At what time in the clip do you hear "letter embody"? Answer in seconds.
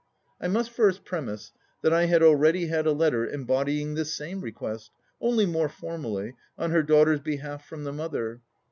2.91-3.81